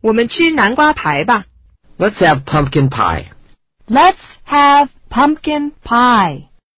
[0.00, 1.44] 我们吃南瓜排吧。
[1.98, 3.26] Let's have pumpkin pie.
[3.88, 6.48] Let's have pumpkin pie.